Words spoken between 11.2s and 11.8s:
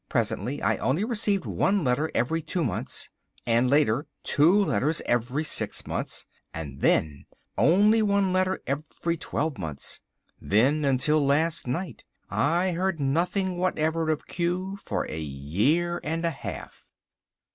last